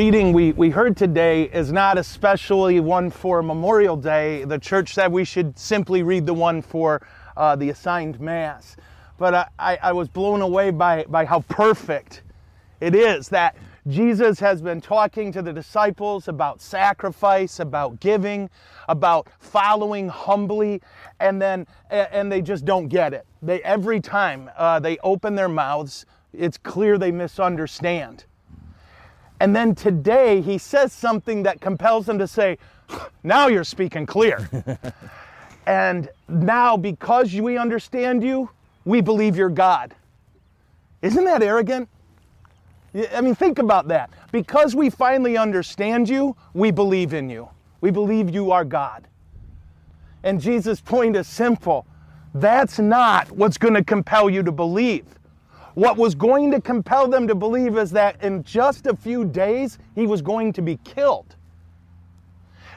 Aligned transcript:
reading 0.00 0.32
we, 0.32 0.52
we 0.52 0.70
heard 0.70 0.96
today 0.96 1.42
is 1.42 1.70
not 1.70 1.98
especially 1.98 2.80
one 2.80 3.10
for 3.10 3.42
Memorial 3.42 3.98
Day. 3.98 4.44
The 4.44 4.58
church 4.58 4.94
said 4.94 5.12
we 5.12 5.26
should 5.26 5.58
simply 5.58 6.02
read 6.02 6.24
the 6.24 6.32
one 6.32 6.62
for 6.62 7.06
uh, 7.36 7.54
the 7.54 7.68
assigned 7.68 8.18
Mass. 8.18 8.76
But 9.18 9.34
I, 9.34 9.48
I, 9.58 9.78
I 9.82 9.92
was 9.92 10.08
blown 10.08 10.40
away 10.40 10.70
by, 10.70 11.04
by 11.06 11.26
how 11.26 11.40
perfect 11.40 12.22
it 12.80 12.94
is 12.94 13.28
that 13.28 13.56
Jesus 13.88 14.40
has 14.40 14.62
been 14.62 14.80
talking 14.80 15.32
to 15.32 15.42
the 15.42 15.52
disciples 15.52 16.28
about 16.28 16.62
sacrifice, 16.62 17.60
about 17.60 18.00
giving, 18.00 18.48
about 18.88 19.28
following 19.38 20.08
humbly, 20.08 20.80
and 21.20 21.42
then 21.42 21.66
and 21.90 22.32
they 22.32 22.40
just 22.40 22.64
don't 22.64 22.88
get 22.88 23.12
it. 23.12 23.26
They 23.42 23.62
every 23.64 24.00
time 24.00 24.48
uh, 24.56 24.80
they 24.80 24.96
open 25.02 25.34
their 25.34 25.50
mouths, 25.50 26.06
it's 26.32 26.56
clear 26.56 26.96
they 26.96 27.12
misunderstand. 27.12 28.24
And 29.40 29.56
then 29.56 29.74
today 29.74 30.42
he 30.42 30.58
says 30.58 30.92
something 30.92 31.42
that 31.44 31.60
compels 31.60 32.06
them 32.06 32.18
to 32.18 32.28
say, 32.28 32.58
Now 33.22 33.48
you're 33.48 33.64
speaking 33.64 34.04
clear. 34.06 34.48
and 35.66 36.08
now, 36.28 36.76
because 36.76 37.34
we 37.34 37.56
understand 37.56 38.22
you, 38.22 38.50
we 38.84 39.00
believe 39.00 39.36
you're 39.36 39.48
God. 39.48 39.94
Isn't 41.00 41.24
that 41.24 41.42
arrogant? 41.42 41.88
I 43.14 43.20
mean, 43.22 43.34
think 43.34 43.58
about 43.58 43.88
that. 43.88 44.10
Because 44.30 44.74
we 44.76 44.90
finally 44.90 45.38
understand 45.38 46.08
you, 46.08 46.36
we 46.52 46.70
believe 46.70 47.14
in 47.14 47.30
you. 47.30 47.48
We 47.80 47.90
believe 47.90 48.30
you 48.30 48.52
are 48.52 48.64
God. 48.64 49.08
And 50.22 50.40
Jesus' 50.40 50.80
point 50.80 51.16
is 51.16 51.26
simple 51.26 51.86
that's 52.34 52.78
not 52.78 53.30
what's 53.32 53.58
going 53.58 53.74
to 53.74 53.82
compel 53.82 54.30
you 54.30 54.42
to 54.42 54.52
believe. 54.52 55.04
What 55.74 55.96
was 55.96 56.14
going 56.14 56.50
to 56.50 56.60
compel 56.60 57.06
them 57.06 57.28
to 57.28 57.34
believe 57.34 57.76
is 57.76 57.90
that 57.92 58.22
in 58.22 58.42
just 58.42 58.86
a 58.86 58.96
few 58.96 59.24
days, 59.24 59.78
he 59.94 60.06
was 60.06 60.20
going 60.20 60.52
to 60.54 60.62
be 60.62 60.78
killed. 60.84 61.36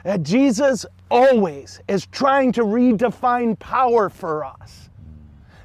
That 0.04 0.22
Jesus 0.22 0.86
always 1.10 1.80
is 1.88 2.06
trying 2.06 2.52
to 2.52 2.62
redefine 2.62 3.58
power 3.58 4.08
for 4.08 4.44
us. 4.44 4.90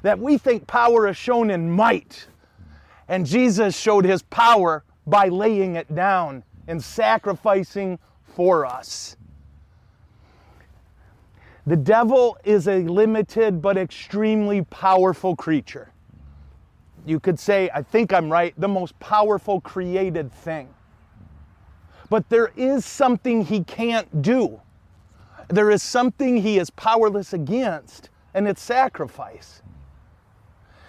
That 0.02 0.18
we 0.18 0.38
think 0.38 0.66
power 0.66 1.08
is 1.08 1.16
shown 1.16 1.50
in 1.50 1.70
might. 1.70 2.26
And 3.08 3.26
Jesus 3.26 3.78
showed 3.78 4.04
his 4.04 4.22
power 4.22 4.82
by 5.06 5.28
laying 5.28 5.76
it 5.76 5.94
down 5.94 6.42
and 6.66 6.82
sacrificing 6.82 7.98
for 8.24 8.64
us. 8.64 9.16
The 11.66 11.76
devil 11.76 12.38
is 12.44 12.66
a 12.66 12.80
limited 12.84 13.60
but 13.60 13.76
extremely 13.76 14.62
powerful 14.62 15.36
creature 15.36 15.92
you 17.06 17.20
could 17.20 17.38
say, 17.38 17.70
I 17.74 17.82
think 17.82 18.12
I'm 18.12 18.30
right, 18.30 18.54
the 18.58 18.68
most 18.68 18.98
powerful 19.00 19.60
created 19.60 20.32
thing. 20.32 20.68
But 22.08 22.28
there 22.28 22.50
is 22.56 22.84
something 22.84 23.44
he 23.44 23.62
can't 23.64 24.22
do. 24.22 24.60
There 25.48 25.70
is 25.70 25.82
something 25.82 26.36
he 26.36 26.58
is 26.58 26.70
powerless 26.70 27.32
against, 27.32 28.10
and 28.34 28.46
it's 28.46 28.62
sacrifice. 28.62 29.62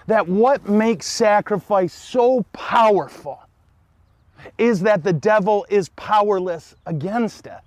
That 0.08 0.28
what 0.28 0.67
makes 0.67 1.06
sacrifice 1.06 1.94
so 1.94 2.44
powerful 2.54 3.39
is 4.58 4.82
that 4.82 5.04
the 5.04 5.14
devil 5.14 5.66
is 5.70 5.89
powerless 5.89 6.76
against 6.86 7.45
it. 7.45 7.59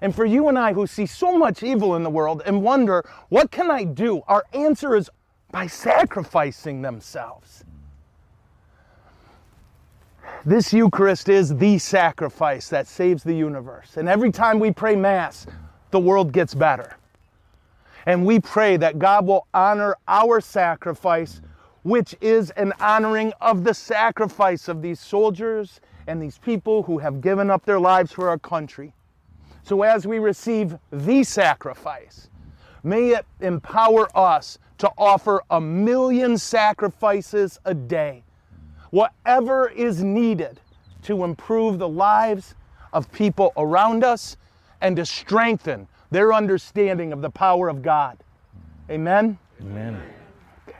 And 0.00 0.14
for 0.14 0.24
you 0.24 0.48
and 0.48 0.58
I 0.58 0.72
who 0.72 0.86
see 0.88 1.06
so 1.06 1.38
much 1.38 1.62
evil 1.62 1.94
in 1.94 2.02
the 2.02 2.10
world 2.10 2.42
and 2.44 2.62
wonder, 2.62 3.04
what 3.28 3.52
can 3.52 3.70
I 3.70 3.84
do? 3.84 4.22
Our 4.26 4.44
answer 4.52 4.96
is 4.96 5.08
by 5.52 5.66
sacrificing 5.66 6.82
themselves. 6.82 7.64
This 10.44 10.72
Eucharist 10.72 11.28
is 11.28 11.56
the 11.56 11.78
sacrifice 11.78 12.68
that 12.70 12.88
saves 12.88 13.22
the 13.22 13.34
universe. 13.34 13.96
And 13.96 14.08
every 14.08 14.32
time 14.32 14.58
we 14.58 14.72
pray 14.72 14.96
Mass, 14.96 15.46
the 15.92 16.00
world 16.00 16.32
gets 16.32 16.54
better. 16.54 16.96
And 18.06 18.26
we 18.26 18.40
pray 18.40 18.76
that 18.78 18.98
God 18.98 19.26
will 19.26 19.46
honor 19.54 19.96
our 20.08 20.40
sacrifice, 20.40 21.40
which 21.84 22.16
is 22.20 22.50
an 22.52 22.72
honoring 22.80 23.32
of 23.40 23.62
the 23.62 23.74
sacrifice 23.74 24.66
of 24.66 24.82
these 24.82 24.98
soldiers 24.98 25.80
and 26.08 26.20
these 26.20 26.38
people 26.38 26.82
who 26.82 26.98
have 26.98 27.20
given 27.20 27.50
up 27.50 27.64
their 27.64 27.78
lives 27.78 28.10
for 28.10 28.28
our 28.28 28.38
country. 28.38 28.92
So 29.62 29.82
as 29.82 30.06
we 30.06 30.18
receive 30.18 30.76
the 30.90 31.22
sacrifice, 31.22 32.28
may 32.82 33.10
it 33.10 33.26
empower 33.40 34.08
us 34.16 34.58
to 34.82 34.90
offer 34.98 35.40
a 35.48 35.60
million 35.60 36.36
sacrifices 36.36 37.60
a 37.64 37.72
day 37.72 38.24
whatever 38.90 39.68
is 39.68 40.02
needed 40.02 40.60
to 41.02 41.22
improve 41.22 41.78
the 41.78 41.88
lives 41.88 42.56
of 42.92 43.10
people 43.12 43.52
around 43.56 44.02
us 44.02 44.36
and 44.80 44.96
to 44.96 45.06
strengthen 45.06 45.86
their 46.10 46.32
understanding 46.32 47.12
of 47.12 47.22
the 47.22 47.30
power 47.30 47.68
of 47.68 47.80
God. 47.80 48.18
Amen? 48.90 49.38
Amen. 49.60 50.02